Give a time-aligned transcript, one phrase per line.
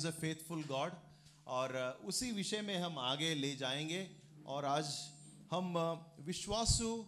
[0.00, 0.92] Is a faithful God
[1.46, 4.10] और uh, उसी विषय में हम आगे ले जाएँगे।
[4.46, 4.86] और आज
[5.50, 7.04] हम uh, विश्वासु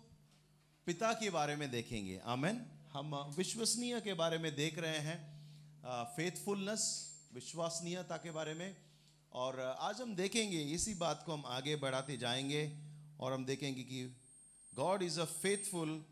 [0.87, 5.18] पिता के बारे में देखेंगे। आमेन। हम uh, विश्वसनीय के बारे में देख रहे हैं।
[6.17, 6.83] फेथफुलनेस
[7.34, 8.77] विश्वसनीयता के बारे में।
[9.33, 12.79] और आज हम देखेंगे इसी बात को हम आगे बढ़ाते जाएँगे।
[13.21, 14.17] और हम देखेंगे कि
[14.75, 16.05] God is a faithful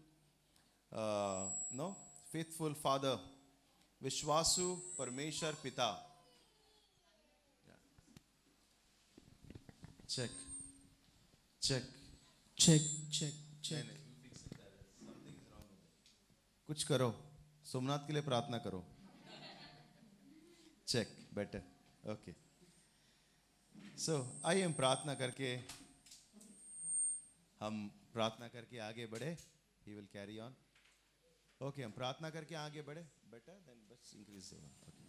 [1.73, 1.97] no
[2.33, 3.25] faithful father
[4.03, 6.07] विश्वासु परमेश्वर पिता।
[10.10, 10.30] Check
[11.62, 11.84] check
[12.59, 12.82] check
[13.16, 13.91] check check
[16.68, 17.10] कुछ करो।
[17.64, 18.80] सोमनाथ के लिए प्रार्थना करो।
[20.88, 21.62] चेक बेटर
[22.04, 22.34] ओके
[23.98, 25.48] सो आइए हम प्रार्थना करके,
[27.60, 27.74] हम
[28.12, 29.30] प्रार्थना करके आगे बढ़े।
[29.87, 30.56] He will carry on
[31.60, 34.99] okay हम प्रार्थना करके आगे बढ़े। बेटर देन बस इंक्रीज ओके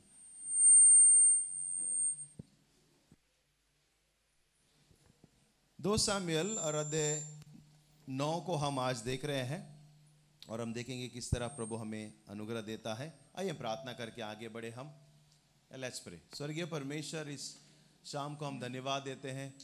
[5.81, 7.39] दो साम्यल और अध्याय
[8.09, 9.89] नौ को हम आज देख रहे हैं
[10.49, 14.69] और हम देखेंगे किस तरह प्रभु हमें अनुग्रह देता है। आइए प्रार्थना करके आगे बढ़े
[14.69, 14.93] हम।
[15.75, 17.57] लेट्स प्रे स्वर्गीय परमेश्वर, इस
[18.05, 19.59] शाम को हम धन्यवाद देते हैं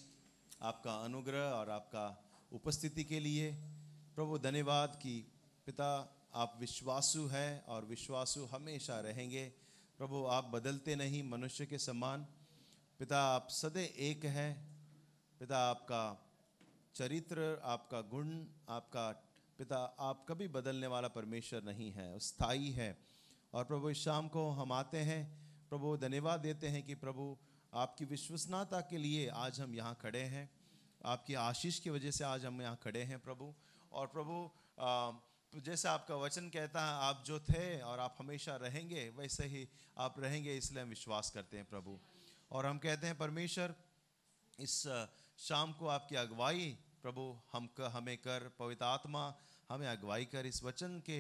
[0.62, 3.52] आपका अनुग्रह और आपका उपस्थिति के लिए।
[4.16, 5.32] प्रभु, धन्यवाद कि
[5.66, 9.50] पिता, आप विश्वासु हैं और विश्वासु हमेशा रहेंगे।
[9.98, 12.28] प्रभु, आप बदलते नहीं, मनुष्य के समान।
[13.00, 14.77] पिता, आप सदै एक हैं।
[15.40, 16.04] पिता आपका
[16.96, 18.30] चरित्र, आपका गुण,
[18.70, 19.10] आपका
[19.60, 22.98] पिता, आप कभी बदलने वाला परमेश्वर नहीं है स्थायी है।
[23.54, 25.22] और प्रभु, इस शाम को हम आते हैं,
[25.70, 27.38] प्रभु, धन्यवाद देते हैं कि प्रभु,
[27.74, 30.50] आपकी विश्वसनीयता के लिए आज हम यहाँ खड़े हैं।
[31.06, 33.54] आपकी आशीष की वजह से आज हम यहाँ खड़े हैं, प्रभु।
[33.92, 34.50] और प्रभु
[35.54, 40.20] जैसे आपका वचन कहता है, आप जो थे और आप हमेशा रहेंगे, वैसे ही आप
[40.20, 41.98] रहेंगे, इसलिए हम विश्वास करते हैं, प्रभु।
[42.52, 43.76] और हम कहते हैं, परमेश्वर,
[44.60, 44.84] इस
[45.40, 49.24] शाम को आपकी अगुवाई प्रभु हम क, हमें कर पवित्र आत्मा
[49.70, 51.20] हमें अगुवाई कर इस वचन के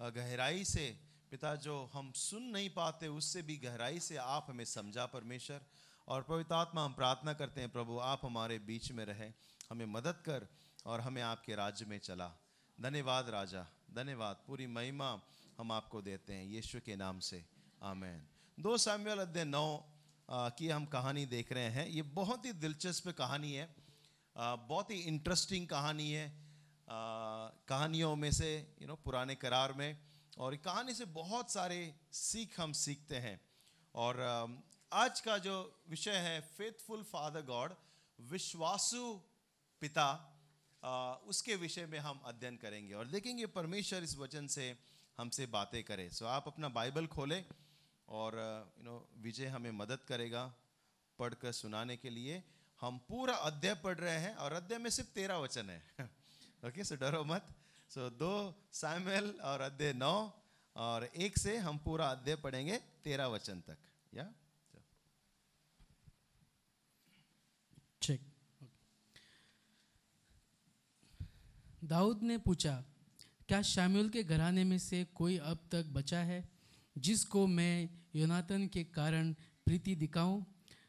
[0.00, 0.86] गहराई से।
[1.30, 5.60] पिता जो हम सुन नहीं पाते उससे भी गहराई से आप हमें समझा परमेश्वर।
[6.08, 9.28] और पवित्र आत्मा हम प्रार्थना करते हैं प्रभु आप हमारे बीच में रहे
[9.70, 10.46] हमें मदद कर
[10.86, 12.32] और हमें आपके राज्य में चला।
[12.78, 15.10] धन्यवाद राजा धन्यवाद पूरी महिमा
[15.58, 17.44] हम आपको देते हैं यीशु के नाम से।
[17.82, 18.26] आमेन।
[18.58, 19.66] दो साम्यल अध्याय नौ
[20.30, 23.68] की हम कहानी देख रहे हैं। ये बहुत ही दिलचस्प कहानी है।
[24.36, 26.32] बहुत ही इंटरेस्टिंग कहानी है।
[26.88, 28.50] कहानियों में से
[28.82, 29.98] यू नो पुराने करार में।
[30.38, 33.40] और कहानी से बहुत सारे सीख हम सीखते हैं।
[33.94, 34.20] और
[34.92, 35.56] आज का जो
[35.88, 37.74] विषय है फेथफुल फादर गॉड
[38.18, 39.12] विश्वासु
[39.82, 40.08] पिता
[41.28, 44.76] उसके विषय में हम अध्ययन करेंगे। और देखेंगे, परमेश्वर इस वचन से
[45.18, 47.44] हमसे बातें करे। सो आप अपना बाइबल खोलें।
[48.08, 48.34] और
[48.78, 50.44] यू नो विजय हमें मदद करेगा
[51.18, 52.42] पढ़कर सुनाने के लिए।
[52.80, 55.80] हम पूरा अध्याय पढ़ रहे हैं और अध्याय में सिर्फ़ तेरह वचन है।
[56.68, 57.54] ओके सो डरो मत।
[57.90, 58.32] सो दो
[58.72, 60.16] सैमुअल और अध्याय नौ,
[60.76, 63.78] और एक से हम पूरा अध्याय पढ़ेंगे तेरह वचन तक।
[64.14, 64.32] या?
[71.84, 72.72] दाऊद ने पूछा,
[73.48, 76.40] क्या शामिल के घराने में से कोई अब तक बचा है?
[76.98, 79.32] जिसको मैं योनातन के कारण
[79.66, 80.44] प्रीति दिखाऊँ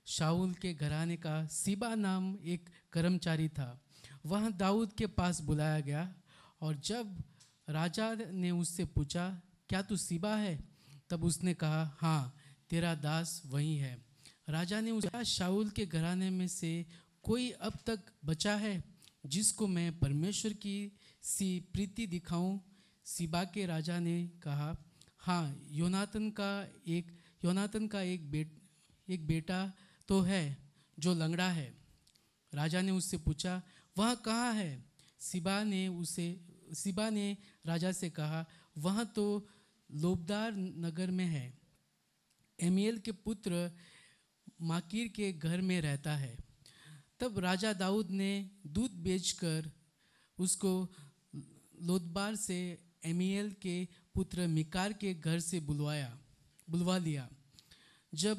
[0.06, 3.82] शाउल के घराने का सीबा नाम एक कर्मचारी था।
[4.26, 6.14] वह दाऊद के पास बुलाया गया
[6.62, 7.24] और जब
[7.70, 10.60] राजा ने उससे पूछा, क्या तू सिबा है?
[11.10, 12.36] तब उसने कहा हाँ
[12.70, 14.06] तेरा दास वही है।
[14.50, 16.86] राजा ने उसका शाउल के घराने में से
[17.24, 18.84] कोई अब तक बचा है
[19.26, 20.92] जिसको मैं परमेश्वर की
[21.22, 22.60] सी प्रीति दिखाऊँ?
[23.06, 24.76] सीबा के राजा ने कहा
[25.20, 28.62] हाँ योनातन का एक, योनातन का एक बेट,
[29.10, 29.74] एक बेटा
[30.08, 30.58] तो है
[31.00, 31.74] जो लंगड़ा है।
[32.54, 33.62] राजा ने उससे पूछा,
[33.98, 34.86] वह कहाँ है?
[35.20, 36.42] सिबा ने उसे,
[36.74, 38.46] सिबा ने राजा से कहा,
[38.78, 39.48] वह तो
[39.92, 41.60] लोबदार नगर में है।
[42.60, 43.72] एमियल के पुत्र
[44.62, 46.38] माकिर के घर में रहता है।
[47.20, 49.72] तब राजा दाऊद ने दूध बेचकर
[50.40, 50.94] उसको
[51.82, 56.18] लोदबार से एमियल के पुत्र मिकार के घर से बुलवाया,
[56.68, 57.28] बुलवा लिया।
[58.14, 58.38] जब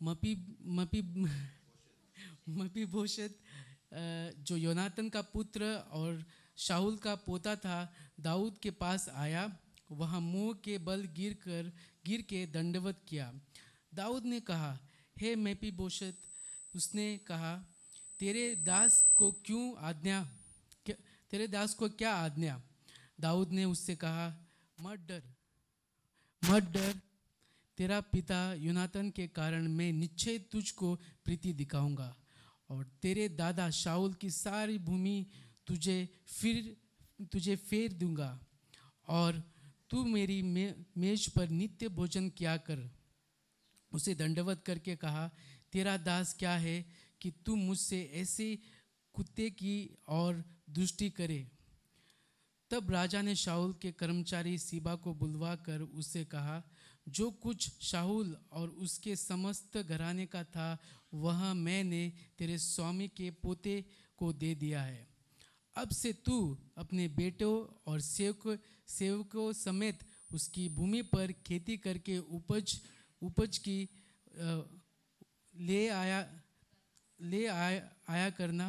[0.00, 1.02] मपी मपी
[2.48, 3.38] मपी भोषत
[4.40, 6.24] जो योनातन का पुत्र और
[6.56, 9.50] शाहुल का पोता था, दाऊद के पास आया।
[9.90, 11.72] वहाँ मुँह के बल गिर कर,
[12.06, 13.32] गिर के दंडवत किया।
[13.94, 14.78] दाऊद ने कहा,
[15.16, 16.18] हे मैपी बोशत,
[16.74, 17.54] उसने कहा,
[18.20, 20.28] तेरे दास को क्यों आज्ञा
[21.30, 22.60] तेरे दास को क्या आज्ञा?
[23.20, 24.26] दाऊद ने उससे कहा
[24.78, 25.22] मत डर
[26.42, 27.00] मत डर।
[27.78, 30.94] तेरा पिता यूनातन के कारण मैं निश्चय तुझको
[31.24, 32.14] प्रीति दिखाऊँगा
[32.70, 35.26] और तेरे दादा शाउल की सारी भूमि
[35.66, 36.76] तुझे फिर
[37.32, 38.30] तुझे फेर दूँगा
[39.08, 39.42] और
[39.90, 42.90] तू मेरी मे, मेज पर नित्य भोजन किया कर।
[43.92, 45.30] उसे दंडवत करके कहा
[45.72, 46.76] तेरा दास क्या है
[47.20, 48.58] कि तू मुझसे ऐसे
[49.14, 49.74] कुत्ते की
[50.08, 51.40] और दृष्टि करे?
[52.70, 56.62] तब राजा ने शाहुल के कर्मचारी सीबा को बुलवा कर उससे कहा,
[57.08, 60.78] जो कुछ शाहुल और उसके समस्त घराने का था,
[61.14, 63.84] वह मैंने तेरे स्वामी के पोते
[64.18, 65.06] को दे दिया है।
[65.76, 67.54] अब से तू अपने बेटों
[67.86, 69.98] और सेवक, सेवकों समेत
[70.34, 72.80] उसकी भूमि पर खेती करके उपज
[73.22, 73.88] उपज की
[75.54, 76.20] ले आया
[77.20, 78.68] ले आया आया करना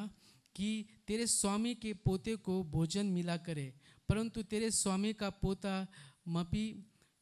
[0.56, 3.74] कि तेरे स्वामी के पोते को भोजन मिला करे।
[4.11, 5.87] परंतु तेरे स्वामी का पोता
[6.27, 6.65] मपी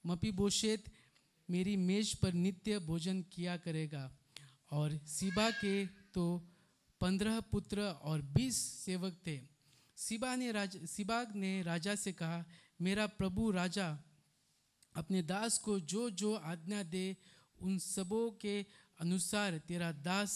[0.05, 0.85] मपी बोशेत
[1.49, 4.09] मेरी मेज पर नित्य भोजन किया करेगा।
[4.71, 6.23] और सिबा के तो
[7.01, 9.39] पंद्रह पुत्र और बीस सेवक थे।
[9.97, 12.45] सिबा ने राज, सिबा ने राजा से कहा,
[12.81, 13.87] मेरा प्रभु राजा,
[14.95, 17.17] अपने दास को जो जो आज्ञा दे,
[17.61, 18.65] उन सबों के
[18.99, 20.33] अनुसार तेरा दास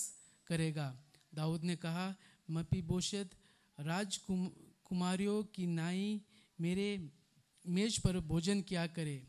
[0.47, 1.01] करेगा।
[1.33, 2.15] दाऊद ने कहा
[2.51, 3.29] मपी बोशत
[3.79, 6.21] राजकुमारियों की नाई
[6.59, 6.87] मेरे
[7.65, 9.21] मेज पर भोजन किया करे।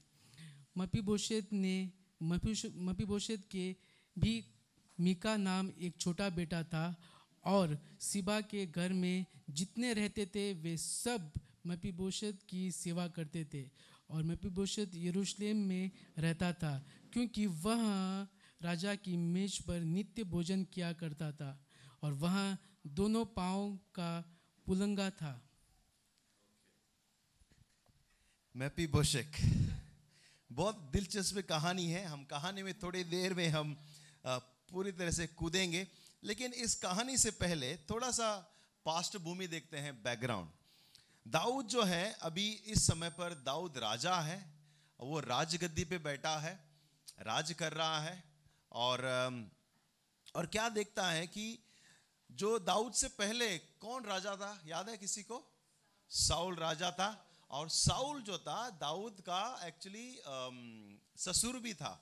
[0.79, 1.77] मपी बोशेत ने
[2.23, 3.75] मपी बोशेत के
[4.17, 4.35] भी
[4.99, 6.85] मीका नाम एक छोटा बेटा था
[7.45, 11.33] और सिबा के घर में जितने रहते थे, वे सब
[11.67, 13.65] मपी बोशत की सेवा करते थे
[14.11, 16.73] और मपी बोशत यरूशलेम में रहता था
[17.13, 17.83] क्योंकि वह
[18.63, 21.51] राजा की मेज पर नित्य भोजन किया करता था
[22.03, 24.11] और वहाँ दोनों पाँव का
[24.67, 25.33] पुलंगा था।
[28.55, 29.37] मैपी बोशेक।
[30.51, 33.75] बहुत दिलचस्प कहानी है। हम कहानी में थोड़ी देर में हम
[34.27, 35.87] पूरी तरह से कूदेंगे।
[36.25, 38.29] लेकिन इस कहानी से पहले थोड़ा सा
[38.87, 40.51] पास्ट भूमि देखते हैं बैकग्राउंड
[41.27, 44.39] दाऊद जो है, अभी इस समय पर दाऊद राजा है।
[45.01, 46.55] वो राजगद्दी पे बैठा है,
[47.21, 48.23] राज कर रहा है।
[48.73, 49.07] और
[50.35, 51.59] और क्या देखता है कि
[52.31, 54.61] जो दाऊद से पहले कौन राजा था?
[54.67, 55.45] याद है किसी को?
[56.11, 60.09] साउल राजा था। और साउल जो था, दाऊद का एक्चुअली
[61.17, 61.93] ससुर भी था।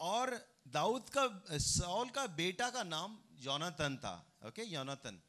[0.00, 0.34] और
[0.68, 1.24] दाऊद का,
[1.58, 4.14] साउल का बेटा का नाम योनातन था
[4.46, 5.20] ओके योनातन।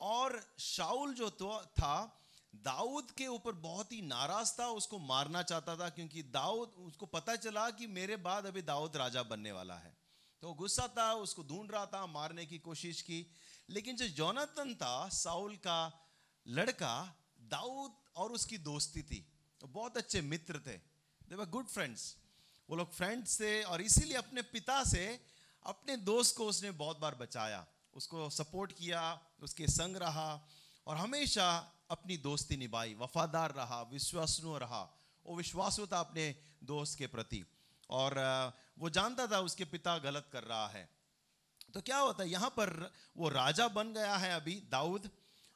[0.00, 2.20] और शाउल जो तो था,
[2.54, 7.36] दाऊद के ऊपर बहुत ही नाराज़ था, उसको मारना चाहता था, क्योंकि दाऊद, उसको पता
[7.36, 9.96] चला कि मेरे बाद अभी दाऊद राजा बनने वाला है।
[10.42, 13.26] तो गुस्सा था, उसको ढूंढ रहा था, मारने की कोशिश की।
[13.70, 15.78] लेकिन जो जोनातन था, साउल का
[16.46, 16.94] लड़का
[17.50, 19.26] दाऊद और उसकी दोस्ती थी।
[19.64, 20.76] बहुत अच्छे मित्र थे।
[21.28, 22.16] दे वर गुड फ्रेंड्स
[22.70, 25.20] वो लोग फ्रेंड्स थे और इसीलिए अपने पिता से
[25.62, 30.48] अपने दोस्त को उसने बहुत बार बचाया। उसको सपोर्ट किया, उसके संग रहा
[30.86, 34.82] और हमेशा अपनी दोस्ती निभाई। वफादार रहा विश्वासनु रहा।
[35.26, 37.44] वो विश्वासु था अपने दोस्त के प्रति।
[37.90, 38.18] और
[38.78, 40.88] वो जानता था उसके पिता गलत कर रहा है।
[41.74, 45.10] तो क्या होता है, यहाँ पर वो राजा बन गया है अभी दाऊद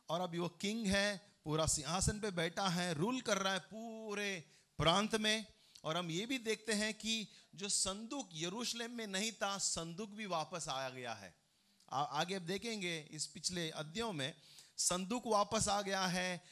[0.09, 4.33] और अभी वो किंग है। पूरा सिंहासन पे बैठा है रूल कर रहा है पूरे
[4.79, 5.47] प्रांत में।
[5.85, 10.27] और हम ये भी देखते हैं कि जो संदूक यरूशलेम में नहीं था संदूक भी
[10.27, 11.33] वापस आया गया है।
[11.89, 14.35] आ, आगे अब देखेंगे इस पिछले अध्यायों में
[14.79, 16.43] संदूक वापस आ गया है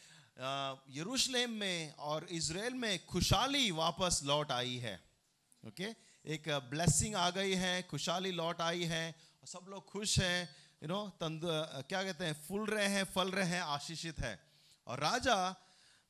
[0.90, 4.94] यरूशलेम में और इसराइल में खुशहाली वापस लौट आई है।
[5.62, 5.94] ओके?
[6.24, 9.14] एक ब्लेसिंग आ गई है खुशहाली लौट आई है
[9.46, 10.48] सब लोग खुश हैं
[10.82, 11.40] यू नो तंद
[11.88, 14.38] क्या कहते हैं फूल रहे हैं फल रहे हैं आशीषित है।
[14.88, 15.56] और राजा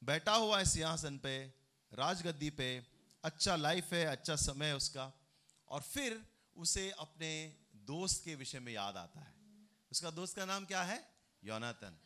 [0.05, 1.55] बैठा हुआ है सिंहासन पे,
[1.93, 2.87] राजगद्दी पे
[3.25, 5.13] अच्छा लाइफ है अच्छा समय है उसका।
[5.69, 9.35] और फिर उसे अपने दोस्त के विषय में याद आता है।
[9.93, 11.11] उसका दोस्त का नाम क्या है?
[11.45, 11.99] योनातन।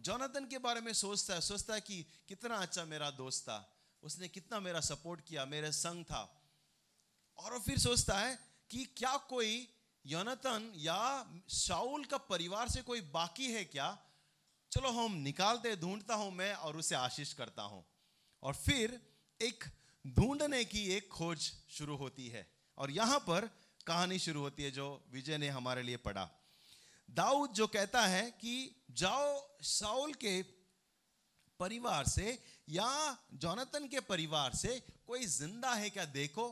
[0.00, 4.28] जोनातन के बारे में सोचता है सोचता है कि कितना अच्छा मेरा दोस्त था। उसने
[4.28, 6.42] कितना मेरा सपोर्ट किया, मेरे संग था।
[7.38, 8.38] और वो फिर सोचता है
[8.70, 9.68] कि क्या कोई
[10.06, 13.98] योनातन या शाउल का परिवार से कोई बाकी है क्या?
[14.74, 17.84] चलो हम निकालते ढूंढता हूँ मैं और उसे आशीष करता हूँ।
[18.42, 18.98] और फिर
[19.40, 19.64] एक
[20.04, 22.46] ढूँढने की एक खोज शुरू होती है
[22.78, 23.48] और यहाँ पर
[23.86, 26.28] कहानी शुरू होती है जो विजय ने हमारे लिए पढ़ा।
[27.08, 28.54] दाऊद जो कहता है कि
[28.92, 30.40] जाओ साउल के
[31.60, 32.38] परिवार से
[32.68, 32.90] या
[33.34, 36.48] जोनातन के परिवार से कोई ज़िंदा है क्या देखो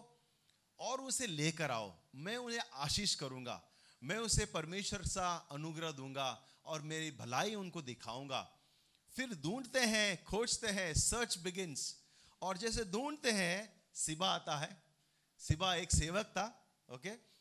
[0.79, 3.61] और उसे लेकर आओ। मैं उन्हें आशीष करूँगा,
[4.03, 6.31] मैं उसे परमेश्वर सा अनुग्रह दूँगा
[6.65, 8.59] और मेरी भलाई उनको दिखाऊँगा।
[9.17, 12.03] फिर ढूंढते हैं खोजते हैं सर्च बिगिंस
[12.43, 14.83] और जैसे ढूंढते हैं सिबा आता है।
[15.39, 17.33] सिबा एक सेवक था ओके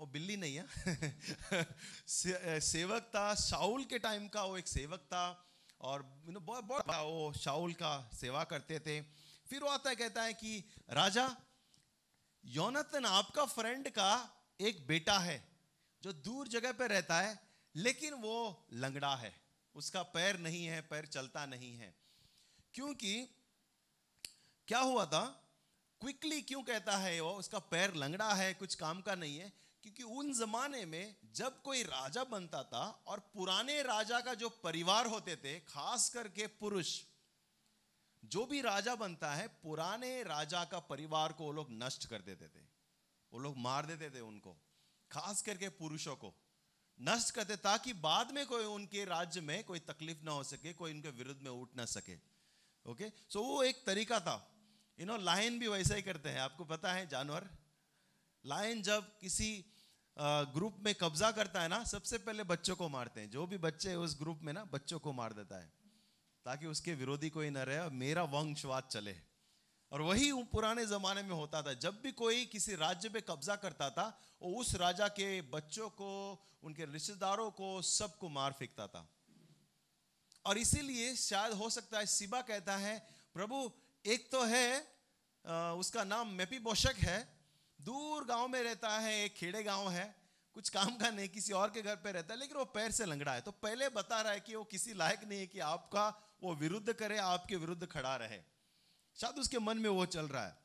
[0.00, 0.66] वो बिल्ली नहीं है।
[2.08, 5.44] से, सेवक था शाउल के टाइम का वो एक सेवक था।
[5.80, 9.00] और बहुत बहुत वो शाउल का सेवा करते थे।
[9.48, 11.36] फिर वो आता है कहता है कि राजा
[12.44, 14.30] योनतन आपका फ्रेंड का
[14.60, 15.48] एक बेटा है
[16.02, 17.47] जो दूर जगह पे रहता है
[17.78, 19.40] लेकिन वो लंगड़ा है।
[19.74, 21.94] उसका पैर नहीं है, पैर चलता नहीं है।
[22.74, 23.28] क्योंकि
[24.68, 25.26] क्या हुआ था?
[26.00, 27.30] क्विकली क्यों कहता है वो?
[27.30, 31.82] उसका पैर लंगड़ा है, कुछ काम का नहीं है। क्योंकि उन जमाने में जब कोई
[31.82, 37.02] राजा बनता था और पुराने राजा का जो परिवार होते थे, खास करके पुरुष,
[38.24, 42.48] जो भी राजा बनता है, पुराने राजा का परिवार को वो लोग नष्ट कर देते
[42.48, 42.64] थे।
[43.32, 44.52] वो लोग मार देते थे उनको,
[45.12, 46.34] खास करके पुरुषों को।
[47.00, 50.92] नष्ट करते ताकि बाद में कोई उनके राज्य में कोई तकलीफ़ ना हो सके, कोई
[50.92, 52.16] उनके विरुद्ध में उठ ना सके।
[52.86, 53.10] ओके?
[53.28, 54.36] सो वो एक तरीका था।
[55.00, 57.48] यू नो लायन भी वैसा ही करते हैं। आपको पता है, जानवर?
[58.46, 59.64] लायन जब किसी
[60.54, 63.94] ग्रुप में कब्जा करता है ना, सबसे पहले बच्चों को मारते हैं। जो भी बच्चे
[63.94, 65.72] उस ग्रुप में ना, बच्चों को मार देता है।
[66.44, 69.12] ताकि उसके विरोधी कोई ना रहे और मेरा वंशवाद चले।
[69.92, 73.88] और वही पुराने जमाने में होता था। जब भी कोई किसी राज्य पे कब्जा करता
[73.90, 74.06] था,
[74.42, 76.10] वो उस राजा के बच्चों को,
[76.62, 79.06] उनके रिश्तेदारों को सबको मार फेंकता था।
[80.44, 82.98] और इसीलिए शायद हो सकता है सिबा कहता है,
[83.34, 83.70] प्रभु,
[84.04, 84.86] एक तो है
[85.78, 87.18] उसका नाम मेपी बोशक है,
[87.80, 90.14] दूर गाँव में रहता है, एक खेड़े गाँव है,
[90.54, 93.04] कुछ काम का नहीं, किसी और के घर पे रहता है, लेकिन वो पैर से
[93.06, 96.08] लंगड़ा है। तो पहले बता रहा है कि वो किसी लायक नहीं है कि आपका
[96.42, 98.40] वो विरुद्ध करे, आपके विरुद्ध खड़ा रहे।
[99.20, 100.56] शायद उसके मन में वो चल रहा है।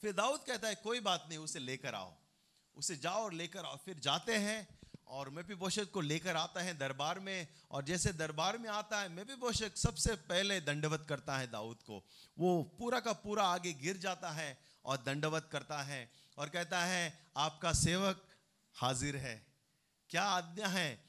[0.00, 2.14] फिर दाऊद कहता है, कोई बात नहीं, उसे लेकर आओ।
[2.76, 6.78] उसे जाओ और लेकर आओ। फिर जाते हैं और मेपी पोषक को लेकर आता है
[6.78, 11.50] दरबार में और जैसे दरबार में आता है मेपी पोषक सबसे पहले दंडवत करता है
[11.50, 12.04] दाऊद को।
[12.38, 17.26] वो पूरा का पूरा आगे गिर जाता है और दंडवत करता है और कहता है,
[17.36, 18.28] आपका सेवक
[18.74, 19.46] हाजिर है।
[20.10, 21.04] क्या आज्ञा है?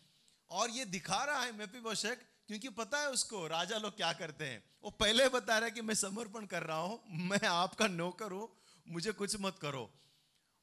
[0.49, 4.45] और ये दिखा रहा है मेपी पोषक क्योंकि पता है उसको, राजा लोग क्या करते
[4.45, 4.63] हैं?
[4.83, 8.49] वो पहले बता रहा है कि मैं समर्पण कर रहा हूँ, मैं आपका नौकर हूँ,
[8.87, 9.89] मुझे कुछ मत करो।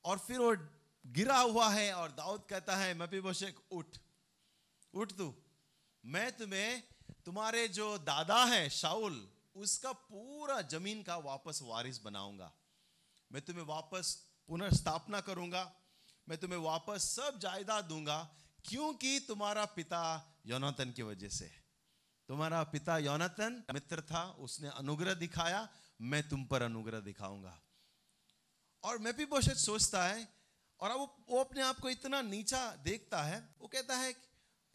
[0.04, 0.56] और फिर वो
[1.06, 3.18] गिरा हुआ है और दाऊद कहता है मैं भी
[3.72, 3.86] उठ।
[4.94, 5.34] उठ तू।
[6.04, 6.82] मैं तुम्हें,
[7.24, 12.52] तुम्हारे जो दादा है शाउल उसका पूरा ज़मीन का वापस वारिस बनाऊँगा।
[13.32, 14.14] मैं तुम्हें वापस
[14.48, 15.72] पुनर्स्थापना करूँगा,
[16.28, 18.30] मैं तुम्हें वापस सब जायदाद दूँगा,
[18.64, 20.02] क्योंकि तुम्हारा पिता
[20.46, 21.61] योनातन की वजह से
[22.28, 25.68] तुम्हारा पिता योनातन मित्र था, उसने अनुग्रह दिखाया,
[26.00, 27.58] मैं तुम पर अनुग्रह दिखाऊँगा।
[28.84, 30.28] और मैं भी बहुत सोचता है,
[30.80, 34.12] और अब वो अपने आप को इतना नीचा देखता है, वो कहता है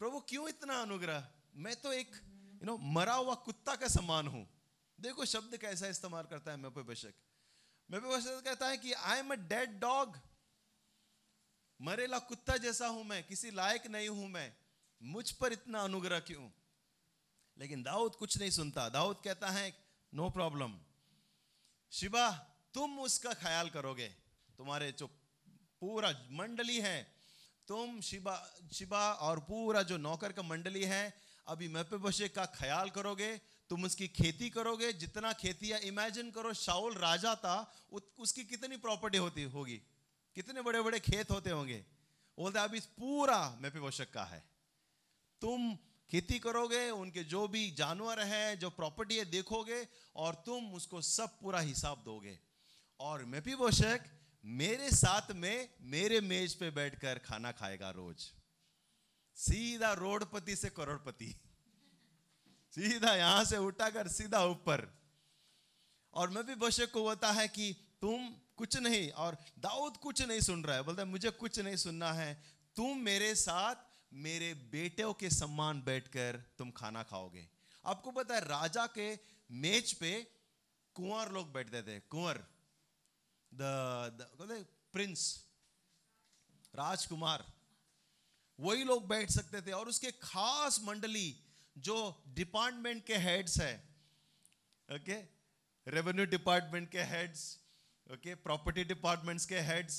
[0.00, 1.26] प्रभु, क्यों इतना अनुग्रह?
[1.56, 2.16] मैं तो एक
[2.62, 4.46] यू नो मरा हुआ कुत्ता का समान हूँ।
[4.98, 7.14] देखो शब्द कैसा इस्तेमाल करता है मेपे बशक
[7.88, 10.16] मेपे बशक कहता है कि I am a dead dog
[11.80, 14.52] मरेला कुत्ता जैसा हूँ मैं, किसी लायक नहीं हूँ मैं।
[15.00, 16.48] मुझ पर इतना अनुग्रह क्यों?
[17.58, 19.74] लेकिन दाऊद कुछ नहीं सुनता। दाऊद कहता है
[20.14, 20.78] नो प्रॉब्लम
[21.92, 22.30] शिवा,
[22.74, 24.08] तुम उसका ख्याल करोगे।
[24.58, 25.06] तुम्हारे जो
[25.80, 27.14] पूरा मंडली है,
[27.68, 28.36] तुम शिबा
[28.72, 31.14] शिबा और पूरा जो नौकर का मंडली है,
[31.46, 36.94] अभी मेपेबोशे का ख्याल करोगे। तुम उसकी खेती करोगे। जितना खेती है इमेजिन करो शाउल
[36.94, 37.56] राजा था
[38.18, 39.76] उसकी कितनी प्रॉपर्टी होती होगी?
[40.36, 41.84] कितने बड़े बड़े खेत होते होंगे?
[42.38, 44.42] बोलते अभी पूरा मेपेबोशक का है।
[45.40, 45.78] तुम
[46.10, 51.40] खेती करोगे, उनके जो भी जानवर है, जो प्रॉपर्टी है, देखोगे और तुम उसको सब
[51.40, 52.38] पूरा हिसाब दोगे।
[53.00, 54.00] और मेपीबोशक
[54.44, 58.32] मेरे साथ में, मेरे मेज पे बैठकर खाना खाएगा रोज।
[59.34, 61.40] सीधा रोडपति से करोड़पति।
[62.74, 64.98] सीधा यहाँ से उठाकर सीधा ऊपर।
[66.14, 70.40] और मैं भी बशे को होता है कि तुम कुछ नहीं, और दाऊद कुछ नहीं
[70.40, 72.42] सुन रहा है। बोलता है, मुझे कुछ नहीं सुनना है।
[72.76, 73.74] तुम मेरे साथ
[74.12, 77.46] मेरे बेटों के सम्मान बैठकर तुम खाना खाओगे।
[77.84, 79.08] आपको पता है, राजा के
[79.50, 80.12] मेज पे
[80.96, 82.44] कुंवर लोग बैठते थे। कुंवर
[83.52, 85.22] द प्रिंस
[86.74, 87.44] राजकुमार,
[88.58, 91.34] वही लोग बैठ सकते थे। और उसके खास मंडली
[91.76, 91.96] जो
[92.36, 93.74] डिपार्टमेंट के हेड्स है
[94.88, 95.16] ओके
[95.86, 97.42] रेवेन्यू डिपार्टमेंट के हेड्स
[98.06, 99.96] ओके प्रॉपर्टी डिपार्टमेंट्स के हेड्स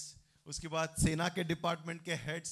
[0.48, 2.52] उसके बाद सेना के डिपार्टमेंट के हेड्स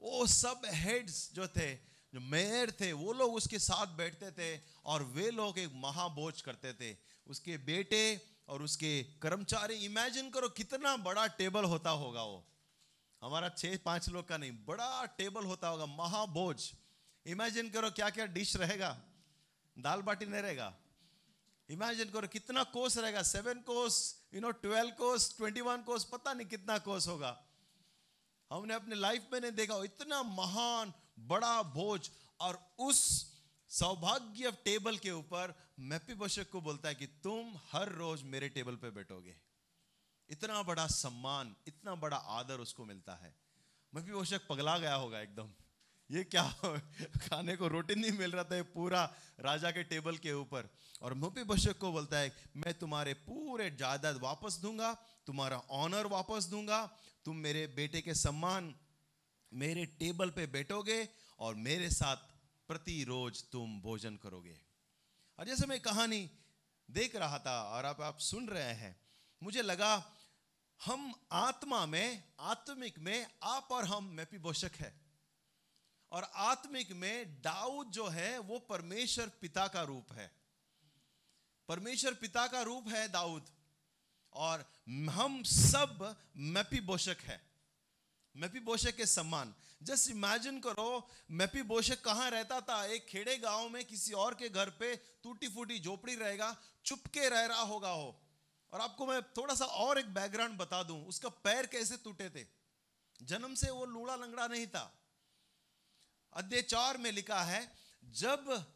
[0.00, 1.74] वो सब हेड्स जो थे,
[2.12, 6.72] जो मेयर थे, वो लोग उसके साथ बैठते थे और वे लोग एक महाभोज करते
[6.72, 8.02] थे। उसके बेटे
[8.48, 12.44] और उसके कर्मचारी इमेजिन करो कितना बड़ा टेबल होता होगा वो।
[13.22, 16.70] हमारा छह पाँच लोग का नहीं, बड़ा टेबल होता होगा, महाभोज।
[17.26, 18.90] इमेजिन करो क्या क्या डिश रहेगा।
[19.76, 20.74] दाल बाटी नहीं रहेगा।
[21.68, 23.96] इमेजिन करो कितना कोर्स रहेगा seven course
[24.34, 27.30] you know twelve course twenty one course पता नहीं कितना कोर्स होगा।
[28.52, 33.26] हमने अपने लाइफ में नहीं देखा, इतना महान, बड़ा भोज और उस
[33.68, 38.76] सौभाग्य टेबल के ऊपर मैपी बशक को बोलता है कि तुम हर रोज मेरे टेबल
[38.76, 39.36] पे बैठोगे।
[40.28, 43.34] इतना बड़ा सम्मान, इतना बड़ा आदर उसको मिलता है।
[43.94, 45.52] मैपी बशक पगला गया होगा एकदम।
[46.10, 46.54] ये क्या
[47.16, 50.70] खाने को रोटी नहीं मिल रहा था पूरा राजा के टेबल के ऊपर।
[51.02, 54.94] और मुपी बशक को बोलता है, मैं तुम्हारे पूरे जायदाद वापस दूँगा,
[55.26, 58.74] तुम्हारा ऑनर वापस दूँगा, तुम मेरे बेटे के सम्मान
[59.54, 62.16] मेरे टेबल पे बैठोगे और मेरे साथ
[62.68, 64.60] प्रति रोज तुम भोजन करोगे।
[65.38, 66.30] और जैसे मैं कहानी
[66.90, 69.00] देख रहा था और आप आप सुन रहे हैं,
[69.42, 70.12] मुझे लगा,
[70.84, 75.07] हम आत्मा में, आत्मिक में आप और हम मैपी बोशक है।
[76.12, 80.32] और आत्मिक में दाऊद जो है, वो परमेश्वर पिता का रूप है।
[81.68, 83.46] परमेश्वर पिता का रूप है दाऊद।
[84.32, 84.72] और
[85.10, 87.50] हम सब मैपी बोशक है।
[88.36, 92.84] मैपी बोशक के सम्मान। जस्ट इमेजिन करो मैपी बोशक कहाँ रहता था?
[92.84, 97.46] एक खेड़े गाँव में किसी और के घर पे टूटी फूटी झोपड़ी रहेगा, चुपके रह
[97.46, 98.20] रहा होगा हो
[98.72, 102.46] और आपको मैं थोड़ा सा और एक बैकग्राउंड बता दूँ। उसका पैर कैसे टूटे थे?
[103.22, 104.94] जन्म से वो लूड़ा लंगड़ा नहीं था।
[106.32, 107.72] अध्याय चार में लिखा है,
[108.04, 108.72] जब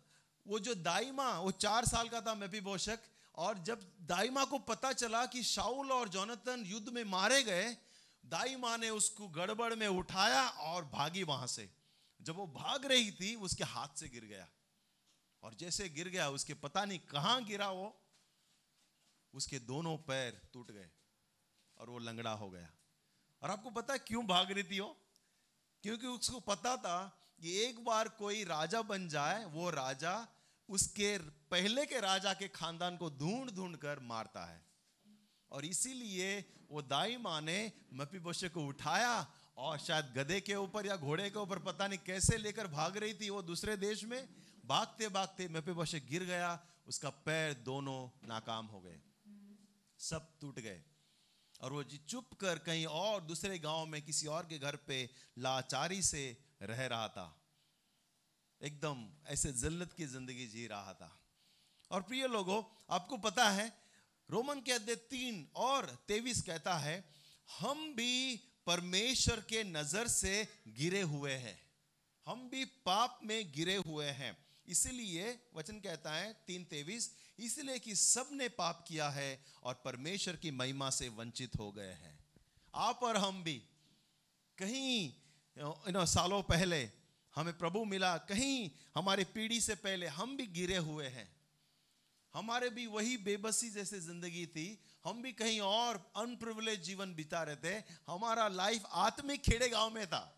[0.46, 2.98] वो जो दाइमा, वो चार साल का था मैपी बोशक
[3.34, 7.76] और जब दाइमा को पता चला कि शाउल और जोनाथन युद्ध में मारे गए
[8.26, 11.70] दाई माँ ने उसको गड़बड़ में उठाया और भागी वहाँ से।
[12.22, 14.48] जब वो भाग रही थी, उसके हाथ से गिर गया।
[15.42, 18.02] और जैसे गिर गया, उसके पता नहीं कहाँ गिरा वो,
[19.34, 20.90] उसके दोनों पैर टूट गए
[21.78, 22.70] और वो लंगड़ा हो गया।
[23.42, 24.96] और आपको पता है क्यों भाग रही थी वो?
[25.82, 30.28] क्योंकि उसको पता था कि एक बार कोई राजा बन जाए, वो राजा
[30.68, 34.66] उसके पहले के राजा के खानदान को ढूंढ ढूंढ कर मारता है।
[35.50, 40.86] और इसीलिए वो दाई माँ ने मपी बोशे को उठाया और शायद गधे के ऊपर
[40.86, 44.28] या घोड़े के ऊपर पता नहीं कैसे लेकर भाग रही थी वो दूसरे देश में।
[44.66, 49.00] भागते भागते मपी बोशे गिर गया, उसका पैर दोनों नाकाम हो गए।
[49.98, 50.82] सब टूट गए।
[51.60, 55.10] और वो जी चुप कर कहीं और दूसरे गाँव में किसी और के घर पे
[55.38, 57.26] लाचारी से रह रहा था।
[58.60, 61.10] एकदम ऐसे जिल्लत की ज़िंदगी जी रहा था।
[61.90, 63.66] और प्रिय लोगों, आपको पता है,
[64.28, 67.04] रोमन के अध्याय तीन और तेवीस कहता है,
[67.60, 71.58] हम भी परमेश्वर के नज़र से गिरे हुए हैं।
[72.26, 74.36] हम भी पाप में गिरे हुए हैं।
[74.68, 80.50] इसलिए वचन कहता है, तीन तेवीस, इसलिए कि सबने पाप किया है और परमेश्वर की
[80.50, 82.18] महिमा से वंचित हो गए हैं।
[82.74, 83.54] आप और हम भी
[84.58, 85.12] कहीं
[85.56, 86.88] इन सालों पहले
[87.34, 91.28] हमें प्रभु मिला, कहीं हमारे पीढ़ी से पहले हम भी गिरे हुए हैं।
[92.34, 94.66] हमारे भी वही बेबसी जैसे ज़िंदगी थी,
[95.04, 97.74] हम भी कहीं और अनप्रिविलेज जीवन बिता रहे थे,
[98.08, 100.28] हमारा लाइफ आत्मिक खेड़े गाँव में था।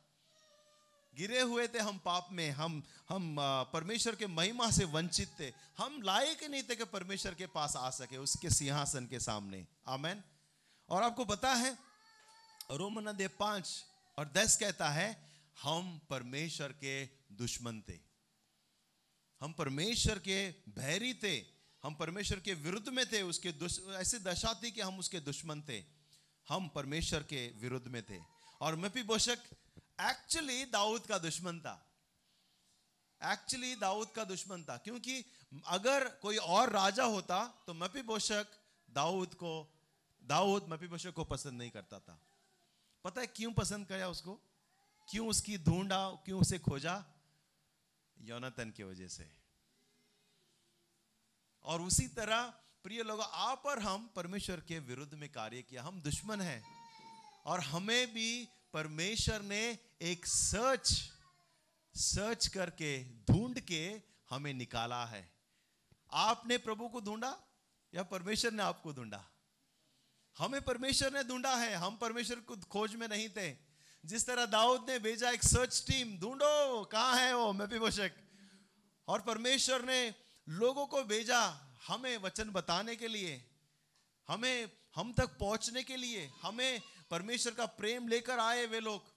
[1.15, 3.37] गिरे हुए थे हम पाप में, हम हम
[3.73, 7.91] परमेश्वर के महिमा से वंचित थे। हम लायक नहीं थे कि परमेश्वर के पास आ
[7.91, 10.23] सके, उसके सिंहासन के सामने। आमेन।
[10.89, 11.77] और आपको पता है,
[12.71, 13.85] रोमन अध्याय पाँच
[14.19, 17.99] और दस कहता है, हम परमेश्वर के दुश्मन थे।
[19.41, 21.45] हम परमेश्वर के भैरी थे।
[21.83, 23.49] हम परमेश्वर के विरुद्ध में थे, उसके
[23.93, 25.85] ऐसी दशा थी कि हम उसके दुश्मन थे।
[26.49, 28.21] हम परमेश्वर के विरुद्ध में थे।
[28.61, 29.39] और मपी बोशक
[30.01, 31.91] एक्चुअली दाऊद का दुश्मन था।
[33.25, 35.25] एक्चुअली दाऊद का दुश्मन था। क्योंकि
[35.67, 38.47] अगर कोई और राजा होता तो मपी बोशक
[38.91, 39.75] दाऊद को,
[40.23, 42.21] दाऊद मपी बोशक को पसंद नहीं करता था।
[43.05, 44.35] पता है क्यों पसंद किया उसको?
[45.11, 47.05] क्यों उसकी ढूंढा, क्यों उसे खोजा?
[48.21, 49.31] योनातन की वजह से।
[51.63, 56.03] और उसी तरह, प्रिय लोग, आप और हम परमेश्वर के विरुद्ध में कार्य किया। हम
[56.03, 56.65] दुश्मन हैं।
[57.45, 61.13] और हमें भी परमेश्वर ने एक सर्च
[61.95, 65.33] सर्च करके, ढूंढ के हमें निकाला है।
[66.13, 67.41] आपने प्रभु को ढूंढा
[67.95, 69.31] या परमेश्वर ने आपको ढूंढा?
[70.39, 73.57] हमें परमेश्वर ने ढूंढा है, हम परमेश्वर को खोज में नहीं थे।
[74.05, 78.13] जिस तरह दाऊद ने भेजा एक सर्च टीम ढूंढो, कहाँ है वो मैं भी बोशक
[79.09, 80.15] और परमेश्वर ने
[80.49, 83.51] लोगों को भेजा हमें वचन बताने के लिए,
[84.29, 89.15] हमें, हम तक पहुँचने के लिए, हमें परमेश्वर का प्रेम लेकर आए वे लोग।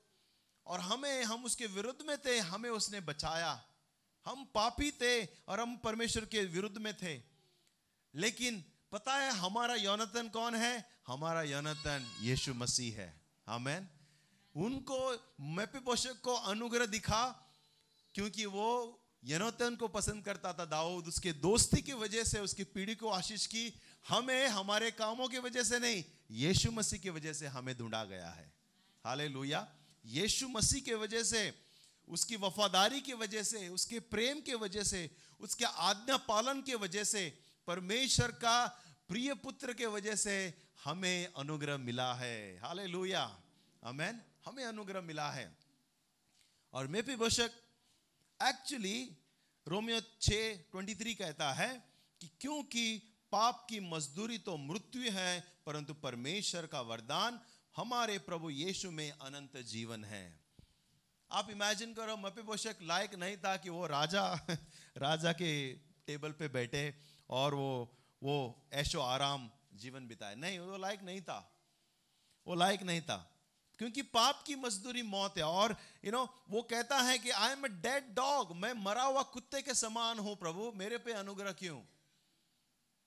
[0.65, 3.63] और हमें, हम उसके विरुद्ध में थे, हमें उसने बचाया।
[4.25, 7.21] हम पापी थे और हम परमेश्वर के विरुद्ध में थे।
[8.15, 10.86] लेकिन पता है हमारा यौनतन कौन है?
[11.08, 13.89] हमारा यौनतन यीशु मसीह है। हमें
[14.56, 15.00] उनको
[15.39, 17.26] मैपे पोषक को अनुग्रह दिखा,
[18.15, 22.95] क्योंकि वो यनोतन को पसंद करता था। दाऊद उसके दोस्ती की वजह से, उसकी पीढ़ी
[22.95, 23.73] को आशीष की,
[24.10, 28.30] हमें हमारे कामों की वजह से नहीं, यीशु मसीह की वजह से हमें ढूंढा गया
[28.30, 28.54] है।
[29.06, 29.67] हाले लोहिया
[30.06, 31.54] यीशु मसीह के वजह से,
[32.08, 37.04] उसकी वफादारी की वजह से, उसके प्रेम के वजह से, उसके आज्ञा पालन के वजह
[37.04, 38.65] से परमेश्वर का
[39.08, 40.53] प्रिय पुत्र के वजह से
[40.84, 43.23] हमें अनुग्रह मिला है। हाले लुया
[43.84, 45.47] अमेन हमें अनुग्रह मिला है।
[46.73, 47.51] और मे भी बेशक
[48.39, 48.97] एक्चुअली
[49.67, 50.30] रोमियो छ
[50.71, 51.69] ट्वेंटी थ्री कहता है
[52.21, 52.86] कि क्योंकि
[53.32, 57.39] पाप की मजदूरी तो मृत्यु है, परंतु परमेश्वर का वरदान
[57.75, 60.39] हमारे प्रभु यीशु में अनंत जीवन है।
[61.32, 64.23] आप इमेजिन करो मपी पोषक लायक नहीं था कि वो राजा
[64.97, 65.51] राजा के
[66.08, 66.84] टेबल पे बैठे
[67.29, 71.53] और वो वो ऐशो आराम जीवन बिताए। नहीं, वो लायक नहीं था।
[72.47, 73.33] वो लायक नहीं था।
[73.77, 77.65] क्योंकि पाप की मजदूरी मौत है। और यू नो वो कहता है कि I am
[77.65, 81.77] a dead dog मैं मरा हुआ कुत्ते के समान हूँ, प्रभु। मेरे पे अनुग्रह क्यों?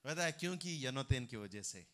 [0.05, 1.87] कहता है, क्योंकि यनोतेन की वजह से।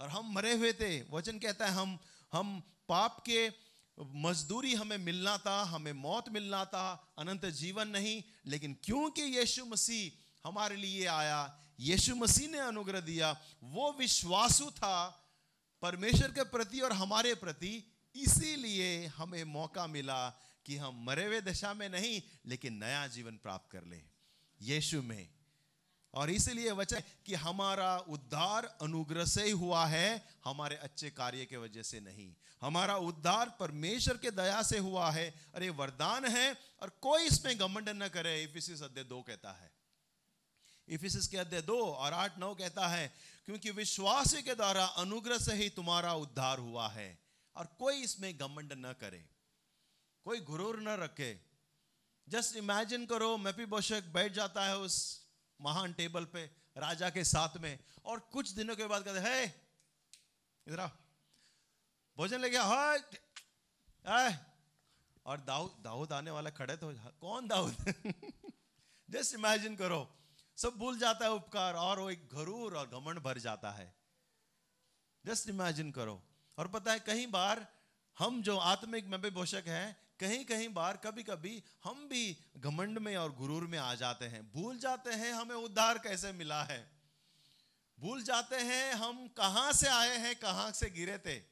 [0.00, 1.98] और हम मरे हुए थे। वचन कहता है, हम
[2.32, 3.52] हम पाप के
[4.00, 10.27] मजदूरी हमें मिलना था, हमें मौत मिलना था। अनंत जीवन नहीं। लेकिन क्योंकि यीशु मसीह
[10.44, 15.24] हमारे लिए आया, यीशु मसीह ने अनुग्रह दिया, वो विश्वासु था
[15.82, 20.30] परमेश्वर के प्रति और हमारे प्रति। इसीलिए हमें मौका मिला
[20.66, 24.02] कि हम मरे हुए दशा में नहीं, लेकिन नया जीवन प्राप्त कर ले
[24.62, 25.28] यीशु में।
[26.14, 31.56] और इसीलिए वचन कि हमारा उद्धार अनुग्रह से ही हुआ है, हमारे अच्छे कार्य के
[31.56, 36.90] वजह से नहीं। हमारा उद्धार परमेश्वर के दया से हुआ है। अरे, वरदान है और
[36.90, 39.67] कोई इसमें घमंड न करे, इफिसिस अध्याय दो कहता है।
[40.88, 43.12] इफिसिस के अध्याय दो और आठ नौ कहता है,
[43.46, 47.08] क्योंकि विश्वास के द्वारा अनुग्रह से ही तुम्हारा उद्धार हुआ है
[47.56, 49.24] और कोई इसमें घमंड न करे,
[50.26, 51.30] कोई गुरूर न रखे।
[52.28, 54.96] जस्ट इमेजिन करो मैपी बोशक बैठ जाता है उस
[55.60, 56.44] महान टेबल पे,
[56.76, 59.44] राजा के साथ में और कुछ दिनों के बाद कहते, है,
[60.66, 60.90] इधर
[62.16, 62.98] भोजन लेके हाय
[65.26, 67.74] और दाऊद दाऊद आने वाला खड़े तो कौन दाऊद?
[69.10, 70.00] जस्ट इमेजिन करो।
[70.58, 73.94] सब भूल जाता है उपकार, और वो एक घरूर और घमंड भर जाता है।
[75.26, 76.22] जस्ट इमेजिन करो।
[76.58, 77.66] और पता है कई बार
[78.18, 83.16] हम जो आत्मिक में पोषक हैं, कहीं कहीं बार कभी कभी हम भी घमंड में
[83.16, 86.90] और गुरूर में आ जाते हैं। भूल जाते हैं, हमें उद्धार कैसे मिला है?
[88.00, 91.42] भूल जाते हैं, हम कहाँ से आए हैं, कहाँ से गिरे थे?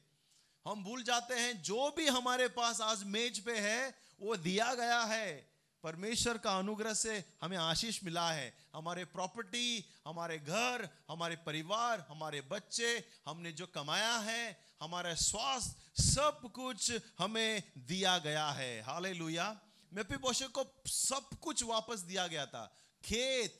[0.69, 5.01] हम भूल जाते हैं, जो भी हमारे पास आज मेज पे है, वो दिया गया
[5.01, 12.05] है। परमेश्वर का अनुग्रह से हमें आशीष मिला है। हमारे प्रॉपर्टी, हमारे घर, हमारे परिवार,
[12.09, 19.13] हमारे बच्चे, हमने जो कमाया है, हमारा स्वास्थ्य, सब कुछ हमें दिया गया है। हाले
[19.13, 19.59] लुया
[19.91, 22.65] मेपी पोषक को सब कुछ वापस दिया गया था।
[23.03, 23.59] खेत,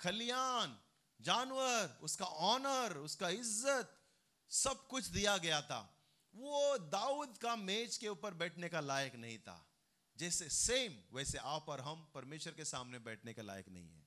[0.00, 0.78] खलियान,
[1.20, 3.96] जानवर, उसका ऑनर उसका इज़्ज़त,
[4.50, 5.80] सब कुछ दिया गया था।
[6.34, 9.69] वो दाऊद का मेज के ऊपर बैठने का लायक नहीं था।
[10.20, 14.06] जैसे सेम वैसे आप और हम परमेश्वर के सामने बैठने के लायक नहीं है।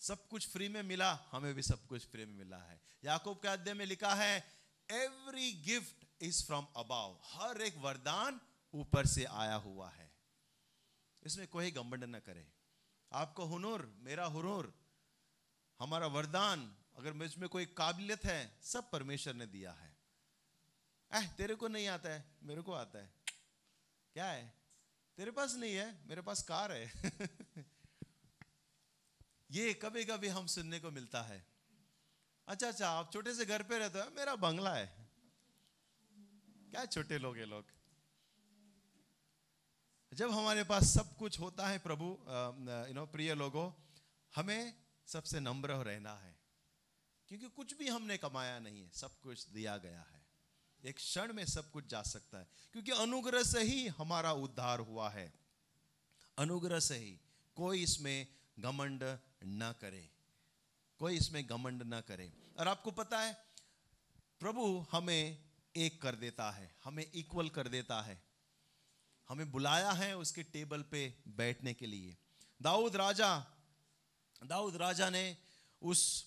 [0.00, 3.48] सब कुछ फ्री में मिला, हमें भी सब कुछ फ्री में मिला है। याकूब के
[3.48, 8.40] अध्याय में लिखा है every gift is from above हर एक वरदान
[8.74, 10.12] ऊपर से आया हुआ है।
[11.22, 12.52] इसमें कोई गंबंड न करे।
[13.12, 14.74] आपको हुनूर, मेरा हुनूर,
[15.78, 19.96] हमारा वरदान, अगर मुझमें कोई काबिलियत है, सब परमेश्वर ने दिया है।
[21.12, 23.17] ऐ तेरे को नहीं आता है, मेरे को आता है।
[24.12, 24.54] क्या है?
[25.16, 26.92] तेरे पास नहीं है, मेरे पास कार है।
[29.50, 31.46] ये कभी कभी हम सुनने को मिलता है।
[32.48, 35.08] अच्छा अच्छा आप छोटे से घर पे रहते हो, मेरा बंगला है।
[36.70, 37.64] क्या छोटे लोग लोग?
[40.14, 42.04] जब हमारे पास सब कुछ होता है प्रभु
[42.88, 43.72] यू नो प्रिय लोगों,
[44.36, 44.74] हमें
[45.06, 46.38] सबसे नम्र रहना है।
[47.28, 50.17] क्योंकि कुछ भी हमने कमाया नहीं है, सब कुछ दिया गया है।
[50.84, 55.10] एक क्षण में सब कुछ जा सकता है। क्योंकि अनुग्रह से ही हमारा उद्धार हुआ
[55.10, 55.34] है।
[56.38, 57.20] अनुग्रह से ही
[57.56, 58.26] कोई इसमें
[58.58, 60.10] घमंड न करे।
[60.98, 63.34] कोई इसमें घमंड न करे। और आपको पता है,
[64.40, 65.44] प्रभु हमें
[65.76, 68.22] एक कर देता है, हमें इक्वल कर देता है।
[69.28, 72.16] हमें बुलाया है उसके टेबल पे बैठने के लिए।
[72.62, 73.46] दाऊद राजा
[74.44, 75.36] दाऊद राजा ने
[75.82, 76.26] उस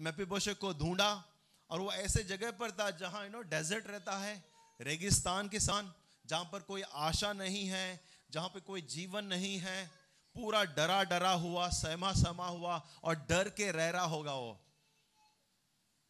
[0.00, 1.27] मैपिबोशक को ढूंढा।
[1.70, 4.44] और वो ऐसे जगह पर था जहाँ यू नो डेजर्ट रहता है,
[4.80, 5.92] रेगिस्तान के सान,
[6.26, 8.00] जहाँ पर कोई आशा नहीं है,
[8.30, 9.86] जहाँ पर कोई जीवन नहीं है,
[10.34, 14.58] पूरा डरा डरा हुआ सहमा सहमा हुआ और डर के रह रहा होगा वो।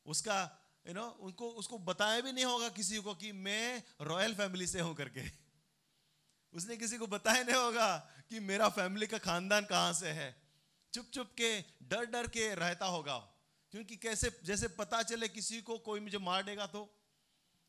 [0.06, 0.38] उसका
[0.86, 4.80] यू नो उनको, उसको बताया भी नहीं होगा किसी को कि मैं रॉयल फैमिली से
[4.80, 5.24] हूँ करके।
[6.54, 7.96] उसने किसी को बताया नहीं होगा
[8.30, 10.34] कि मेरा फैमिली का खानदान कहाँ से है।
[10.92, 13.16] चुप चुप के डर डर के रहता होगा
[13.70, 16.94] क्योंकि कैसे, जैसे पता चले किसी को, कोई मुझे मार देगा तो?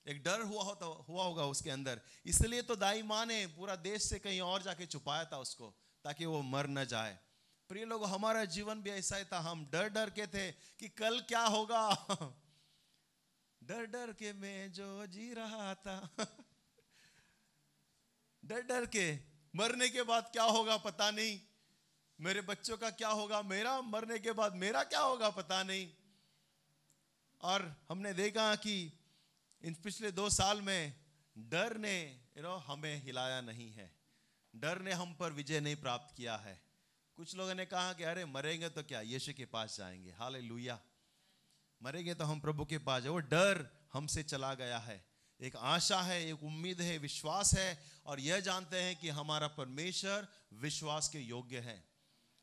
[0.07, 4.03] एक डर हुआ होता, हुआ होगा उसके अंदर। इसलिए तो दाई माँ ने पूरा देश
[4.03, 7.19] से कहीं और जाके छुपाया था उसको, ताकि वो मर न जाए।
[7.69, 11.19] प्रिय लोग, हमारा जीवन भी ऐसा ही था। हम डर डर के थे कि कल
[11.19, 11.89] क्या होगा।
[13.63, 16.09] डर डर के मैं जो जी रहा था।
[18.45, 19.19] डर डर के
[19.55, 21.41] मरने के बाद क्या होगा पता नहीं।
[22.21, 23.41] मेरे बच्चों का क्या होगा?
[23.41, 25.29] मेरा मरने के बाद मेरा क्या होगा?
[25.29, 25.89] पता नहीं।
[27.41, 28.93] और हमने देखा कि
[29.63, 30.93] इन पिछले दो साल में
[31.37, 33.95] डर ने यू नो हमें हिलाया नहीं है।
[34.55, 36.61] डर ने हम पर विजय नहीं प्राप्त किया है।
[37.15, 39.01] कुछ लोगों ने कहा कि, अरे, मरेंगे तो क्या?
[39.01, 40.79] यीशु के पास जाएँगे। हाल
[41.83, 45.05] मरेंगे तो हम प्रभु के पास जाए। वो डर हमसे चला गया है।
[45.41, 50.27] एक आशा है, एक उम्मीद है विश्वास है। और यह जानते हैं कि हमारा परमेश्वर
[50.53, 51.88] विश्वास के योग्य है।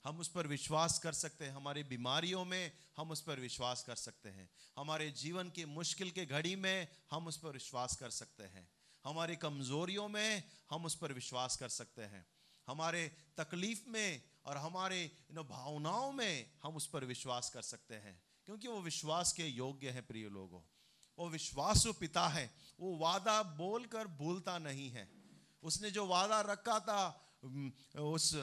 [0.07, 3.95] हम उस पर विश्वास कर सकते हैं। हमारी बीमारियों में हम उस पर विश्वास कर
[3.95, 8.45] सकते हैं। हमारे जीवन की मुश्किल के घड़ी में हम उस पर विश्वास कर सकते
[8.45, 8.69] हैं।
[9.05, 12.27] हमारी कमजोरियों में हम उस पर विश्वास कर सकते हैं।
[12.67, 18.23] हमारे तकलीफ़ में और हमारे इन भावनाओं में हम उस पर विश्वास कर सकते हैं।
[18.47, 20.63] क्योंकि वो विश्वास के योग्य है प्रिय लोगों।
[21.19, 25.13] वो विश्वासु पिता है। वो वादा बोलकर भूलता नहीं है।
[25.63, 27.23] उसने जो वादा रखा था
[27.97, 28.35] उस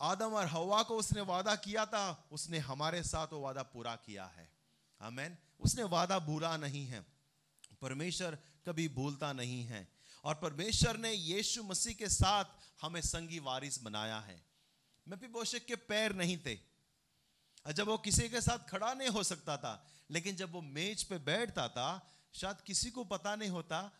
[0.00, 4.24] आदम और हवा को उसने वादा किया था, उसने हमारे साथ वो वादा पूरा किया
[4.24, 4.52] है।
[5.00, 7.06] आमेन। उसने वादा भूला नहीं है।
[7.82, 9.88] परमेश्वर कभी भूलता नहीं है।
[10.24, 12.44] और परमेश्वर ने यीशु मसीह के साथ
[12.82, 14.46] हमें संगी वारिस बनाया है।
[15.08, 16.58] मैं भी बोशक के पैर नहीं थे।
[17.72, 21.18] जब वो किसी के साथ खड़ा नहीं हो सकता था, लेकिन जब वो मेज पे
[21.18, 23.92] बैठता था, शायद किसी को पता नहीं होता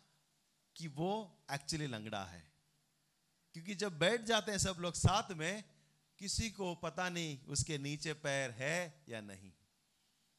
[0.76, 2.56] कि वो एक्चुअली लंगड़ा है।
[3.57, 5.64] क्योंकि जब बैठ जाते हैं सब लोग साथ में,
[6.19, 9.53] किसी को पता नहीं उसके नीचे पैर है या नहीं।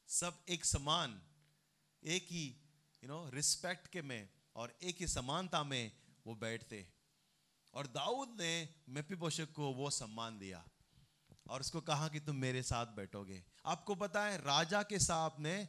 [0.08, 1.22] सब एक समान,
[2.04, 2.44] एक ही
[3.04, 5.92] यू नो रिस्पेक्ट के में और एक ही समानता में
[6.26, 6.88] वो बैठते
[7.74, 10.64] और दाऊद ने मेपीबोशक को वो सम्मान दिया
[11.48, 15.68] और उसको कहा कि तुम मेरे साथ बैठोगे। आपको पता है, राजा के साथ ने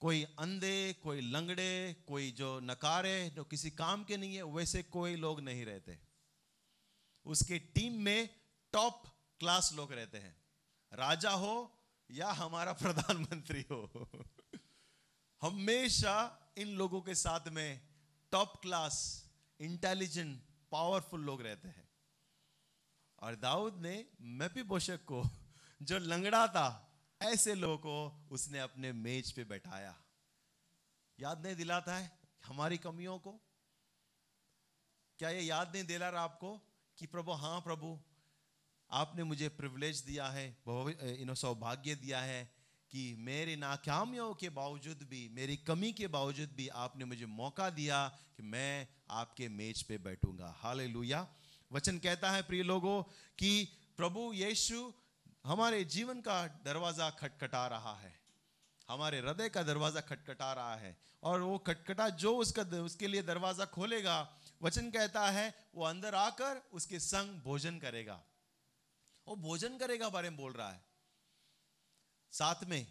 [0.00, 5.16] कोई अंधे, कोई लंगड़े, कोई जो नकारे, जो किसी काम के नहीं है, वैसे कोई
[5.16, 6.13] लोग नहीं रहते।
[7.26, 8.28] उसके टीम में
[8.72, 9.06] टॉप
[9.40, 10.36] क्लास लोग रहते हैं।
[10.92, 11.78] राजा हो
[12.10, 14.08] या हमारा प्रधानमंत्री हो।
[15.42, 17.88] हमेशा इन लोगों के साथ में
[18.32, 19.26] टॉप क्लास
[19.60, 21.88] इंटेलिजेंट पावरफुल लोग रहते हैं।
[23.20, 25.24] और दाऊद ने मैपी पोषक को
[25.82, 26.90] जो लंगड़ा था,
[27.22, 30.04] ऐसे लोगों को उसने अपने मेज पे बैठाया।
[31.20, 33.40] याद नहीं दिलाता है हमारी कमियों को?
[35.18, 36.73] क्या ये याद नहीं दिला रहा आपको?
[36.98, 37.98] कि प्रभु हाँ प्रभु,
[38.90, 40.46] आपने मुझे प्रिविलेज दिया है
[41.20, 42.44] इन सौभाग्य दिया है
[42.90, 48.08] कि मेरे नाकामियों के बावजूद भी, मेरी कमी के बावजूद भी आपने मुझे मौका दिया
[48.36, 50.80] कि मैं आपके मेज पे बैठूँगा। हाल
[51.72, 53.02] वचन कहता है, प्रिय लोगों,
[53.38, 54.92] कि प्रभु यीशु
[55.44, 58.12] हमारे जीवन का दरवाज़ा खटखटा रहा है।
[58.88, 63.64] हमारे हृदय का दरवाज़ा खटखटा रहा है। और वो खटखटा जो उसका, उसके लिए दरवाज़ा
[63.64, 64.16] खोलेगा
[64.64, 68.22] वचन कहता है, वो अंदर आकर उसके संग भोजन करेगा।
[69.28, 70.84] वो भोजन करेगा बारे में बोल रहा है।
[72.32, 72.86] साथ में,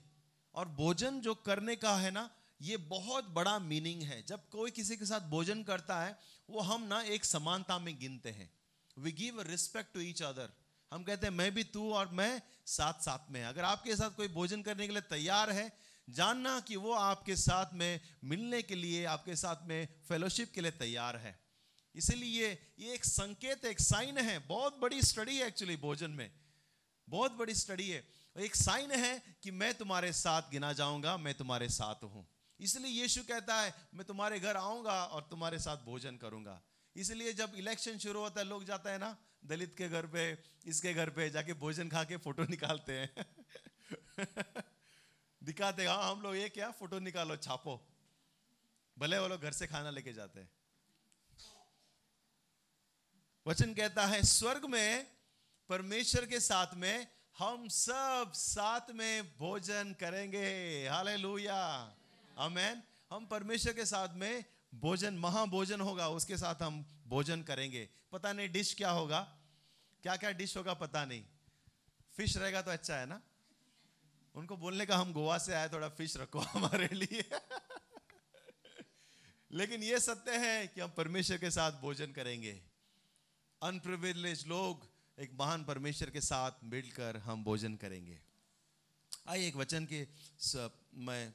[0.55, 2.29] और भोजन जो करने का है ना,
[2.61, 6.83] ये बहुत बड़ा मीनिंग है। जब कोई किसी के साथ भोजन करता है, वो हम
[6.83, 8.53] ना एक समानता में गिनते हैं।
[8.97, 10.53] We give respect to each other
[10.93, 14.27] हम कहते हैं, मैं भी तू और मैं साथ साथ में अगर आपके साथ कोई
[14.27, 15.73] भोजन करने के लिए तैयार है,
[16.09, 20.71] जानना कि वो आपके साथ में, मिलने के लिए, आपके साथ में फेलोशिप के लिए
[20.71, 21.42] तैयार है।
[21.95, 26.31] इसीलिए ये एक संकेत, एक साइन है। बहुत बड़ी स्टडी है एक्चुअली भोजन में।
[27.09, 28.07] बहुत बड़ी स्टडी है।
[28.39, 32.27] एक साइन है कि मैं तुम्हारे साथ गिना जाऊँगा, मैं तुम्हारे साथ हूँ।
[32.59, 36.61] इसलिए यीशु कहता है, मैं तुम्हारे घर आऊँगा और तुम्हारे साथ भोजन करूँगा।
[36.95, 40.93] इसलिए जब इलेक्शन शुरू होता है, लोग जाता है ना, दलित के घर पे, इसके
[40.93, 43.25] घर पे, जाके भोजन खा के फ़ोटो निकालते हैं।
[45.43, 46.71] दिखाते हाँ हम लोग ये क्या?
[46.71, 47.87] फ़ोटो निकालो, छापो।
[48.99, 50.49] भले वो लोग घर से खाना लेके जाते हैं।
[53.47, 55.07] वचन कहता है, स्वर्ग में,
[55.69, 61.95] परमेश्वर के साथ में, हम सब साथ में भोजन करेंगे। हाले लुया
[62.37, 68.33] अमेन हम परमेश्वर के साथ में भोजन, महाभोजन होगा, उसके साथ हम भोजन करेंगे। पता
[68.33, 69.37] नहीं, डिश क्या होगा?
[70.03, 71.25] क्या क्या डिश होगा पता नहीं।
[72.17, 73.21] फ़िश रहेगा तो अच्छा है ना?
[74.35, 77.23] उनको बोलने का हम गोवा से आए, थोड़ा फ़िश रखो हमारे लिए।
[79.51, 82.72] लेकिन यह सत्य है कि हम परमेश्वर के साथ भोजन करेंगे।
[83.63, 84.81] अनप्रिविलेज लोग
[85.19, 88.19] एक महान परमेश्वर के साथ मिलकर हम भोजन करेंगे।
[89.27, 90.07] आइए एक वचन के
[90.93, 91.33] मैं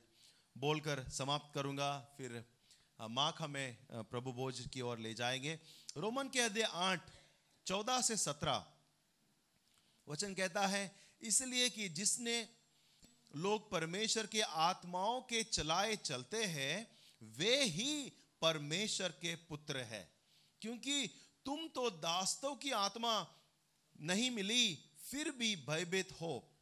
[0.57, 2.45] बोलकर समाप्त करूँगा, फिर
[3.01, 5.55] मार्क हमें प्रभु भोज की ओर ले जाएँगे।
[5.97, 7.01] रोमन के अध्याय आठ,
[7.67, 8.67] चौदह से सत्रह।
[10.09, 12.49] वचन कहता है, इसलिए कि जिसने
[13.37, 16.87] लोग परमेश्वर के आत्माओं के चलाए चलते हैं,
[17.23, 18.13] वे ही
[18.43, 20.03] परमेश्वर के पुत्र है।
[20.63, 21.11] क्योंकि
[21.49, 23.27] तुम तो दास्तों की आत्मा
[24.01, 26.53] नहीं मिली, फिर भी भयभीत हो।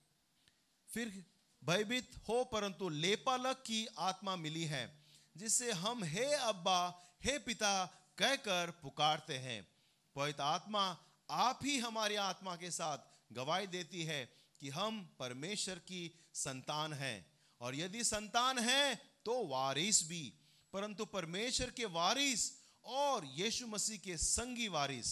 [0.89, 1.25] फिर
[1.65, 7.87] भयभीत हो, परंतु लेपालक की आत्मा मिली है जिससे हम हे अब्बा, हे पिता
[8.19, 9.69] कहकर पुकारते हैं।
[10.17, 10.99] पवित्र आत्मा
[11.31, 12.99] आप ही हमारी आत्मा के साथ
[13.33, 18.95] गवाही देती है कि हम परमेश्वर की संतान हैं। और यदि संतान है
[19.25, 20.33] तो वारिस भी।
[20.73, 25.11] परंतु परमेश्वर के वारिस और यीशु मसीह के संगी वारिस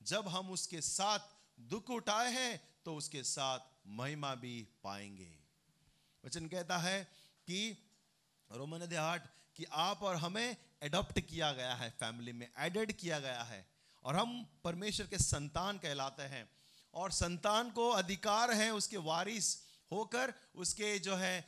[0.00, 1.18] जब हम उसके साथ
[1.60, 5.38] दुख उठाए हैं तो उसके साथ महिमा भी पाएँगे।
[6.24, 7.04] वचन कहता है
[7.48, 7.88] कि
[8.50, 13.18] रोमन अध्याय आठ कि आप और हमें एडॉप्ट किया गया है फैमिली में एडेड किया
[13.18, 13.66] गया है।
[14.04, 16.48] और हम परमेश्वर के संतान कहलाते हैं।
[16.94, 19.56] और संतान को अधिकार है उसके वारिस
[19.92, 21.44] होकर उसके जो है आ,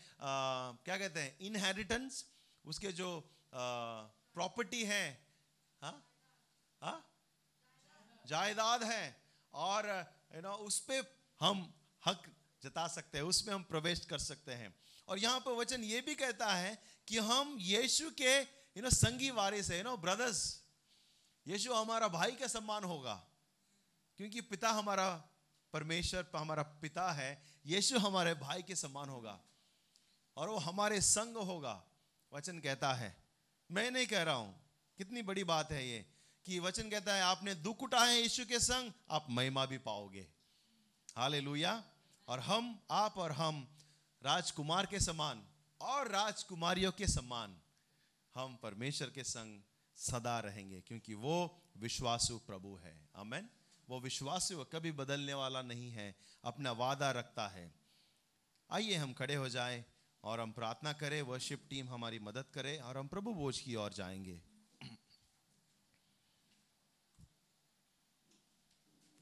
[0.85, 2.25] क्या कहते हैं इनहेरिटेंस
[2.65, 3.09] उसके जो
[3.55, 5.26] प्रॉपर्टी है
[5.83, 6.03] हाँ?
[6.83, 7.05] हाँ?
[8.25, 9.17] जायदाद है।
[9.55, 9.89] और
[10.35, 11.03] यू नो उस पे
[11.41, 12.23] हम हक
[12.63, 14.75] जता सकते हैं उसमें हम प्रवेश कर सकते हैं।
[15.09, 16.77] और यहाँ पर वचन ये भी कहता है
[17.09, 20.43] कि हम यीशु के यू नो संगी वारिस है यू नो ब्रदर्स
[21.47, 23.15] यीशु हमारा भाई का सम्मान होगा,
[24.19, 25.09] क्योंकि पिता हमारा
[25.75, 27.31] परमेश्वर, हमारा पिता है।
[27.67, 29.39] यीशु हमारे भाई के सम्मान होगा,
[30.37, 31.83] और वो हमारे संग होगा,
[32.33, 33.17] वचन कहता है।
[33.71, 34.55] मैं नहीं कह रहा हूँ
[34.99, 36.07] कितनी बड़ी बात है ये,
[36.47, 40.29] कि वचन कहता है, आपने दुख उठाए यीशु के संग, आप महिमा भी पाओगे।
[41.17, 41.85] हालेलुया।
[42.29, 43.69] और हम, आप और हम,
[44.23, 45.47] राजकुमार के समान
[45.81, 47.61] और राजकुमारियों के समान,
[48.35, 49.63] हम परमेश्वर के संग
[49.97, 53.49] सदा रहेंगे, क्योंकि वो विश्वासु प्रभु है। आमेन।
[53.89, 57.75] वो विश्वासु कभी बदलने वाला नहीं है, अपना वादा रखता है।
[58.71, 59.85] आइए हम खड़े हो जाएँ
[60.25, 63.93] और हम प्रार्थना करें वर्शिप टीम हमारी मदद करे और हम प्रभु बोझ की ओर
[63.93, 64.56] जाएँगे।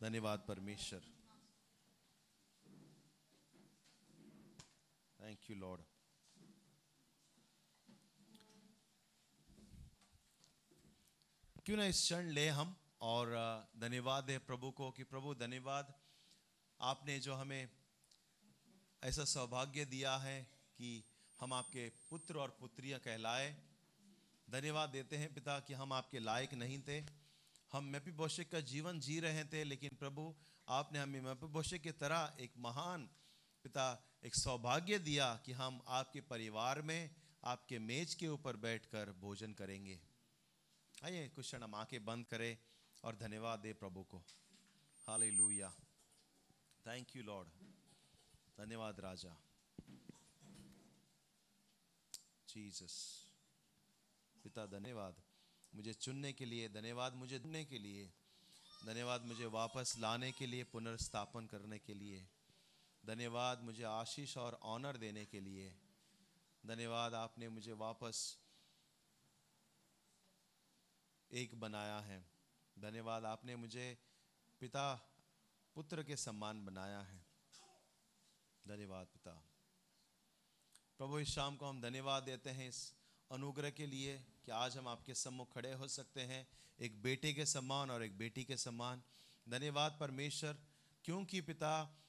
[0.05, 1.01] धन्यवाद परमेश्वर।
[5.21, 5.83] थैंक यू लॉर्ड
[11.67, 13.33] क्यों ना इस क्षण ले हम और
[13.79, 15.95] धन्यवाद है प्रभु को कि प्रभु धन्यवाद,
[16.81, 17.69] आपने जो हमें
[19.03, 20.39] ऐसा सौभाग्य दिया है
[20.79, 20.93] कि
[21.39, 23.51] हम आपके पुत्र और पुत्रियाँ कहलाए।
[24.49, 27.24] धन्यवाद देते हैं पिता कि हम आपके लायक नहीं थे।
[27.75, 30.35] हम मैपी बोशे का जीवन जी रहे थे, लेकिन प्रभु,
[30.69, 33.11] आपने हमें मैपी बोशे की तरह एक महान
[33.63, 39.53] पिता, एक सौभाग्य दिया कि हम आपके परिवार में, आपके मेज के ऊपर बैठकर भोजन
[39.53, 40.01] करेंगे।
[41.05, 42.59] आइए, कुछ क्षण हम आँखें बंद करें
[43.05, 44.25] और धन्यवाद दे प्रभु को।
[45.07, 45.75] हालेलुया।
[46.87, 47.49] थैंक यू लॉर्ड
[48.59, 49.37] धन्यवाद, राजा।
[52.49, 53.27] जीसस
[54.43, 55.24] पिता, धन्यवाद।
[55.75, 58.13] मुझे चुनने के लिए धन्यवाद, मुझे चुनने के लिए
[58.87, 62.29] धन्यवाद, मुझे वापस लाने के लिए, पुनर्स्थापन करने के लिए।
[63.07, 65.77] धन्यवाद, मुझे आशीष और ऑनर देने के लिए।
[66.67, 68.39] धन्यवाद, आपने मुझे वापस
[71.33, 72.27] एक बनाया है।
[72.79, 73.99] धन्यवाद, आपने मुझे
[74.61, 75.11] पिता,
[75.75, 77.27] पुत्र के सम्मान बनाया है।
[78.69, 79.49] धन्यवाद, पिता।
[80.99, 82.95] प्रभु, इस शाम को हम धन्यवाद देते हैं, इस
[83.33, 86.49] अनुग्रह के लिए। कि आज हम आपके सम्मुख खड़े हो सकते हैं,
[86.81, 89.03] एक बेटे के सम्मान और एक बेटी के सम्मान।
[89.49, 90.57] धन्यवाद परमेश्वर,
[91.05, 92.01] क्योंकि पिता,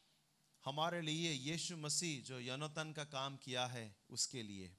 [0.66, 4.76] हमारे लिए यीशु मसीह जो यनोतन का काम किया है, उसके लिए।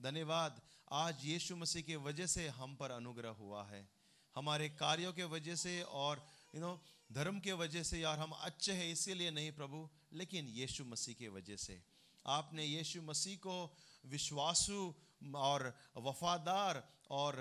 [0.00, 0.60] धन्यवाद,
[0.92, 3.88] आज यीशु मसीह की वजह से हम पर अनुग्रह हुआ है।
[4.34, 6.80] हमारे कार्यों के वजह से और यू नो
[7.12, 11.28] धर्म के वजह से यार हम अच्छे हैं, इसीलिए नहीं प्रभु, लेकिन यीशु मसीह के
[11.28, 11.82] वजह से।
[12.26, 13.76] आपने यीशु मसीह को
[14.06, 14.94] विश्वासु
[15.34, 17.36] और वफादार और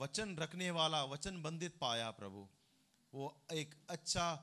[0.00, 2.48] वचन रखने वाला, वचन बंधित पाया प्रभु।
[3.14, 4.34] वो एक अच्छा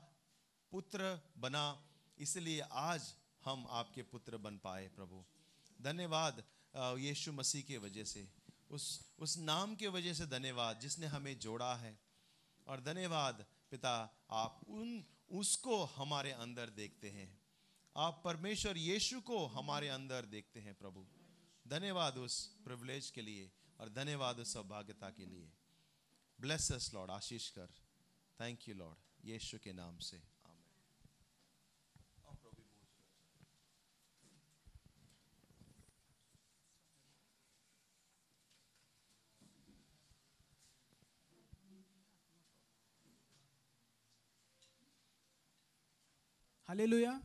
[0.72, 1.66] पुत्र बना,
[2.18, 5.24] इसलिए आज हम आपके पुत्र बन पाए प्रभु।
[5.82, 6.44] धन्यवाद
[6.98, 8.28] यीशु मसीह के वजह से।
[8.70, 11.98] उस उस नाम के वजह से धन्यवाद, जिसने हमें जोड़ा है।
[12.66, 17.42] और धन्यवाद, पिता, आप उन, उसको हमारे अंदर देखते हैं।
[17.96, 21.04] आप परमेश्वर यीशु को हमारे अंदर देखते हैं प्रभु।
[21.68, 23.50] धन्यवाद उस प्रिविलेज के लिए।
[23.82, 25.52] और धन्यवाद उस सौभाग्यता के लिए।
[26.40, 27.68] ब्लेस अस लॉर्ड आशीष कर।
[28.40, 30.22] थैंक यू लॉर्ड यीशु के नाम से।
[46.68, 47.20] हालेलुया।